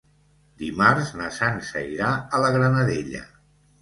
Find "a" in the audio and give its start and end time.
2.15-2.41